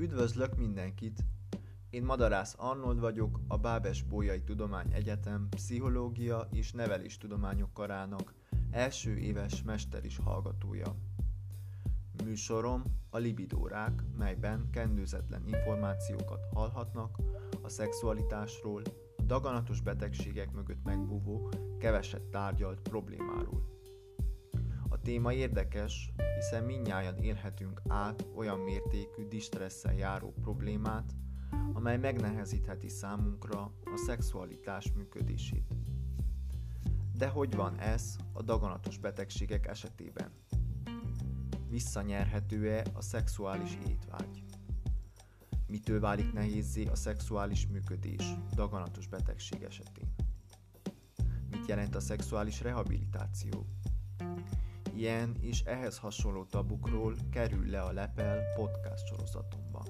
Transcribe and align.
Üdvözlök 0.00 0.56
mindenkit! 0.56 1.24
Én 1.90 2.02
Madarász 2.02 2.54
Arnold 2.58 3.00
vagyok, 3.00 3.40
a 3.48 3.56
Bábes 3.56 4.02
Bolyai 4.02 4.42
Tudomány 4.42 4.92
Egyetem 4.92 5.48
Pszichológia 5.50 6.48
és 6.52 6.72
Neveléstudományok 6.72 7.72
karának 7.72 8.34
első 8.70 9.16
éves 9.16 9.62
mester 9.62 10.02
hallgatója. 10.24 10.94
Műsorom 12.24 12.82
a 13.10 13.18
Libidórák, 13.18 14.02
melyben 14.18 14.70
kendőzetlen 14.70 15.46
információkat 15.46 16.46
hallhatnak 16.52 17.18
a 17.62 17.68
szexualitásról, 17.68 18.82
a 19.16 19.22
daganatos 19.22 19.80
betegségek 19.80 20.52
mögött 20.52 20.84
megbúvó, 20.84 21.48
keveset 21.78 22.22
tárgyalt 22.22 22.80
problémáról. 22.80 23.79
Téma 25.02 25.32
érdekes, 25.32 26.12
hiszen 26.34 26.64
minnyáján 26.64 27.18
élhetünk 27.18 27.82
át 27.88 28.26
olyan 28.34 28.58
mértékű 28.58 29.28
distresszel 29.28 29.94
járó 29.94 30.34
problémát, 30.40 31.12
amely 31.72 31.98
megnehezítheti 31.98 32.88
számunkra 32.88 33.60
a 33.84 33.96
szexualitás 34.06 34.92
működését. 34.92 35.74
De 37.16 37.28
hogy 37.28 37.54
van 37.54 37.78
ez 37.78 38.16
a 38.32 38.42
daganatos 38.42 38.98
betegségek 38.98 39.66
esetében? 39.66 40.30
Visszanyerhető-e 41.68 42.84
a 42.92 43.02
szexuális 43.02 43.78
étvágy? 43.88 44.44
Mitől 45.66 46.00
válik 46.00 46.32
nehézé 46.32 46.86
a 46.86 46.94
szexuális 46.94 47.66
működés 47.66 48.34
daganatos 48.54 49.06
betegség 49.06 49.62
esetén? 49.62 50.14
Mit 51.50 51.66
jelent 51.66 51.94
a 51.94 52.00
szexuális 52.00 52.60
rehabilitáció? 52.60 53.66
Ilyen 54.96 55.36
és 55.40 55.60
ehhez 55.60 55.98
hasonló 55.98 56.44
tabukról 56.44 57.14
kerül 57.30 57.66
le 57.66 57.80
a 57.80 57.92
Lepel 57.92 58.42
podcast 58.56 59.06
sorozatomban. 59.06 59.86